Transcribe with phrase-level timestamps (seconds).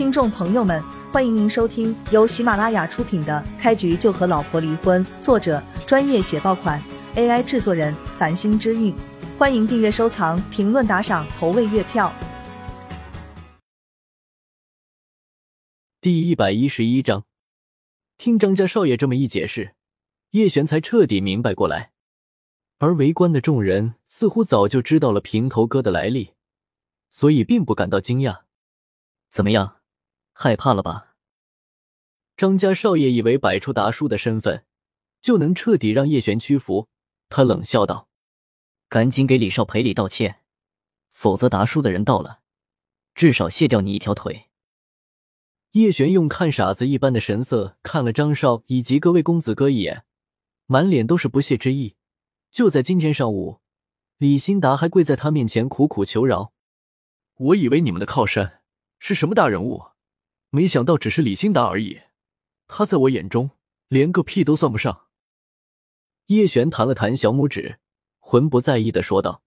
[0.00, 6.82] 听众朋友们，欢迎您收听由喜马拉雅出品的《开局就和老婆离婚》，作者专业写爆款
[7.16, 8.94] ，AI 制作人繁星之韵。
[9.36, 12.10] 欢迎订阅、收藏、评论、打赏、投喂月票。
[16.00, 17.26] 第一百一十一章，
[18.16, 19.74] 听张家少爷这么一解释，
[20.30, 21.90] 叶璇才彻底明白过来。
[22.78, 26.30] 而围观的众人似乎早就知道了平头哥的来历，
[27.10, 28.44] 所以并不感到惊讶。
[29.28, 29.76] 怎么样，
[30.42, 31.16] 害怕了吧？
[32.34, 34.64] 张家少爷以为摆出达叔的身份
[35.20, 36.88] 就能彻底让叶璇屈服，
[37.28, 38.08] 他冷笑道
[38.88, 40.40] ：“赶紧给李少赔礼道歉，
[41.12, 42.40] 否则达叔的人到了，
[43.14, 44.46] 至少卸掉你一条腿。”
[45.72, 50.06] 叶璇用看傻子一般的神色看了张少以及各位公子哥一眼，
[50.64, 51.96] 满脸都是不屑之意。
[52.50, 53.60] 就在今天上午，
[54.16, 56.54] 李新达还跪在他面前苦苦求饶。
[57.36, 58.62] 我以为你们的靠山
[58.98, 59.90] 是什么大人物，
[60.50, 62.00] 没想到只是李兴达而已。
[62.68, 63.50] 他在我眼中
[63.88, 65.06] 连个屁都算不上。
[66.26, 67.80] 叶璇弹了弹小拇指，
[68.18, 69.42] 浑不在意的说道。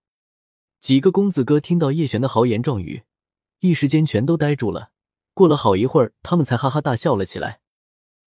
[0.80, 3.04] 几个公子哥听到叶璇的豪言壮语，
[3.60, 4.92] 一时间全都呆住了。
[5.34, 7.62] 过了好一会儿，他们才哈哈大笑了起来。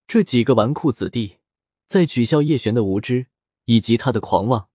[0.07, 1.39] 这几个纨绔子弟
[1.87, 3.27] 在取笑叶璇的无知。
[3.69, 4.69] 以及他的狂妄，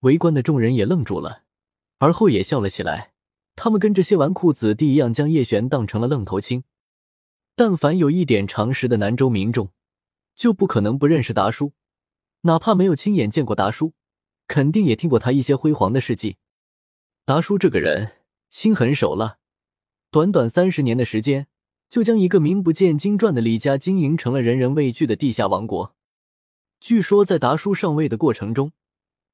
[0.00, 1.44] 围观的众人也愣住了，
[1.98, 3.12] 而后也笑了起来。
[3.54, 6.64] 他们跟这些纨绔子弟一样，将叶璇当成了愣头青。
[7.60, 9.68] 但凡有一点常识的南州民众，
[10.34, 11.74] 就不可能不认识达叔，
[12.40, 13.92] 哪怕没有亲眼见过达叔，
[14.46, 16.38] 肯定也听过他一些辉煌的事迹。
[17.26, 18.12] 达叔这个人
[18.48, 19.36] 心狠手辣，
[20.10, 21.48] 短短三十年的时间，
[21.90, 25.94] 就将一个名不见经传的李家经营成了人人畏惧的地下王国。
[26.80, 28.72] 据说在达叔上位的过程中，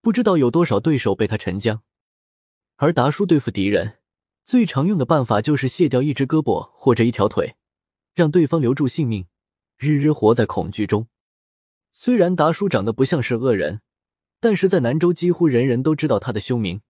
[0.02, 1.80] 不知道有多少对手被他沉江。
[2.74, 3.98] 而达叔对付敌人
[4.44, 7.54] 最常用的办法就是卸掉一只胳膊或者一条腿，
[8.16, 9.26] 让对方留住性命，
[9.76, 11.06] 日日活在恐惧中。
[11.92, 13.82] 虽然达叔长得不像是恶人，
[14.40, 16.80] 但是在南州几乎人人都知道他的凶名。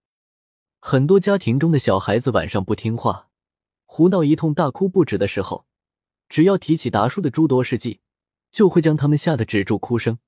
[0.78, 3.28] 很多家庭中的小孩子晚上不听话，
[3.86, 5.66] 胡闹一通，大哭不止的时候，
[6.28, 7.98] 只要提起达叔的诸多事迹，
[8.52, 10.20] 就会将他们吓得止住哭声。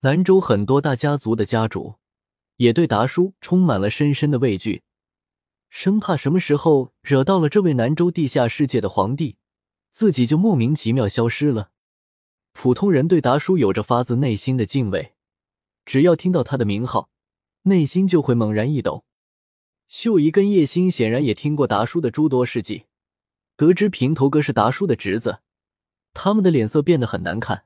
[0.00, 1.94] 南州很多大家族的家主
[2.56, 4.82] 也对达叔充满了深深的畏惧，
[5.68, 9.36] 生怕什么时候惹到了这位南州地下世界的皇帝，
[9.98, 11.72] 自己就莫名其妙消失了。
[12.52, 15.14] 普通人对达叔有着发自内心的敬畏，
[15.84, 17.10] 只要听到他的名号，
[17.62, 19.04] 内心就会猛然一抖。
[19.88, 22.84] 秀姨跟叶星显然也听过达叔的诸多事迹，
[23.56, 25.40] 得知平头哥是达叔的侄子，
[26.14, 27.64] 他们的脸色变得很难看。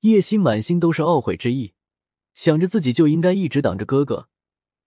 [0.00, 1.74] 叶心满心都是懊悔之意，
[2.32, 4.30] 想着自己就应该一直挡着哥哥，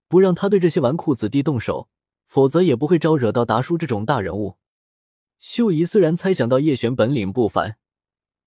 [0.08, 1.88] 不让他对这些纨绔子弟动手，
[2.26, 4.58] 否则也不会招惹到达叔这种大人物。
[5.40, 7.78] 秀姨虽然猜想到叶璇本领不凡，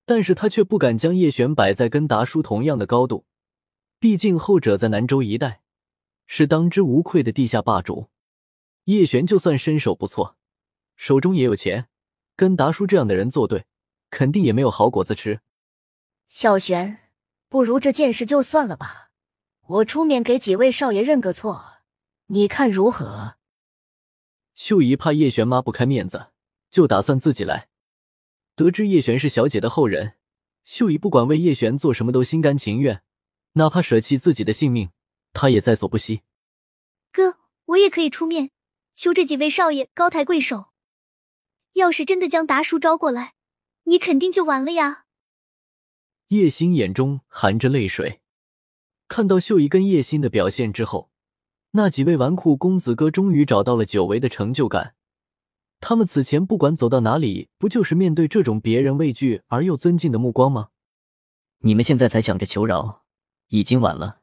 [0.05, 3.27] 但是她却不敢将叶璇摆在跟达叔同样的高度，
[3.99, 5.62] 毕竟后者在南州一带
[6.27, 8.09] 是当之无愧的地下霸主。
[8.84, 10.37] 叶璇就算身手不错，
[10.97, 11.89] 手中也有钱，
[12.34, 13.67] 跟达叔这样的人作对，
[14.11, 15.41] 肯定也没有好果子吃。
[16.28, 16.99] 小璇，
[17.49, 19.11] 不如这件事就算了吧，
[19.67, 21.83] 我出面给几位少爷认个错，
[22.27, 23.37] 你看如何？
[24.55, 26.30] 秀姨怕叶璇抹不开面子，
[26.71, 27.69] 就打算自己来。
[28.55, 30.15] 得知叶璇是小姐的后人，
[30.65, 33.03] 秀姨不管为叶璇做什么都心甘情愿，
[33.53, 34.91] 哪怕舍弃自己的性命，
[35.33, 36.23] 她也在所不惜。
[37.13, 38.51] 哥，我也可以出面，
[38.95, 40.67] 求这几位少爷高抬贵手。
[41.75, 43.35] 要是真的将达叔招过来，
[43.85, 45.07] 你肯定就完了呀。
[46.29, 48.21] 叶星眼中含着泪水，
[49.09, 51.11] 看到秀姨跟叶星的表现之后，
[51.73, 54.95] 那几位纨绔公子哥终于找到了久违的成就感。
[55.81, 60.69] 他们此前不管走到哪里，不就是面对这种别人畏惧而又尊敬的目光吗？
[61.61, 63.05] 你们现在才想着求饶，
[63.49, 64.21] 已经晚了。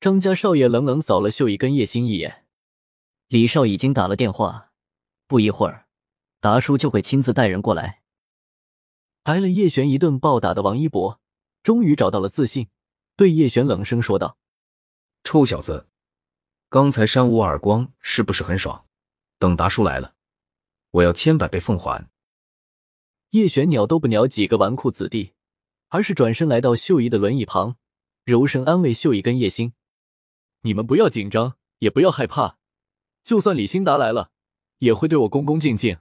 [0.00, 2.44] 张家少爷冷冷扫了秀姨跟叶星一眼，
[3.28, 4.72] 李少已经打了电话，
[5.26, 5.86] 不一会儿，
[6.40, 8.02] 达叔就会亲自带人过来。
[9.22, 11.20] 挨了叶璇一顿暴打的王一博，
[11.62, 12.68] 终于找到了自信，
[13.16, 14.36] 对叶璇冷声说道
[15.24, 15.88] ：“臭小子，
[16.68, 18.84] 刚才扇我耳光是不是很爽？
[19.38, 20.13] 等达叔来了，
[20.94, 22.08] 我要千百倍奉还。”
[23.30, 25.32] 叶玄鸟都不鸟几个纨绔子弟，
[25.88, 27.76] 而是转身来到秀姨的轮椅旁，
[28.24, 29.72] 柔声安慰秀姨跟叶星
[30.62, 32.58] ：“你们不要紧张，也不要害怕，
[33.24, 34.30] 就算李兴达来了，
[34.78, 35.98] 也会对我恭恭敬敬。”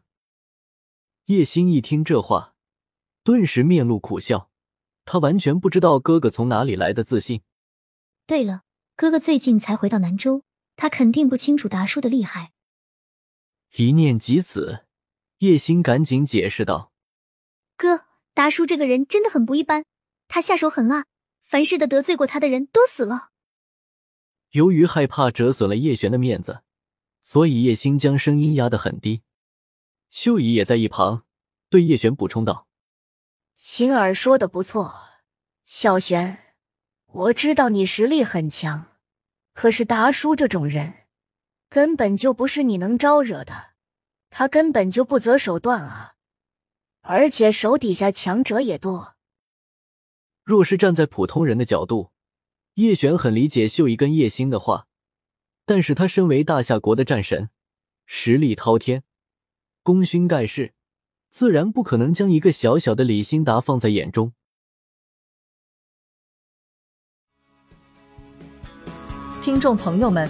[1.25, 2.51] 叶星一听这话。
[3.23, 4.51] 顿时面露苦笑，
[5.05, 7.41] 他完全不知道哥哥从哪里来的自信。
[8.27, 8.63] 对了，
[8.97, 10.43] 哥哥最近才回到南州，
[10.75, 12.51] 他肯定不清楚达叔的厉害。
[13.75, 14.85] 一念及此，
[15.39, 16.91] 叶星赶紧解释道
[17.75, 18.05] ：“哥，
[18.35, 19.85] 达叔这个人真的很不一般，
[20.27, 21.05] 他下手狠辣，
[21.41, 23.29] 凡是的得罪过他的人都死了。”
[24.51, 26.61] 由于害怕折损了叶璇的面子，
[27.19, 29.23] 所以叶星将声音压得很低。
[30.11, 31.25] 秀姨也在一旁
[31.71, 32.67] 对叶璇补充道
[33.57, 34.93] ：“心儿说的不错，
[35.65, 36.55] 小璇，
[37.07, 38.99] 我知道你实力很强，
[39.53, 41.02] 可是达叔这种人，
[41.73, 43.71] 根本就不是你能招惹的，
[44.29, 46.13] 他根本就不择手段啊，
[47.01, 49.15] 而且手底下强者也多。
[50.43, 52.11] 若是站在普通人的角度。”
[52.75, 54.85] 叶璇很理解秀一跟叶星的话，
[55.65, 57.49] 但是他身为大夏国的战神，
[58.05, 59.03] 实力滔天，
[59.81, 60.75] 功勋盖世，
[61.31, 64.33] 自然不可能将一个小小的李欣达放在眼中。
[69.41, 70.29] 听众朋友们，